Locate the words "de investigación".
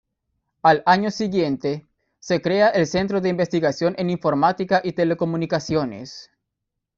3.21-3.93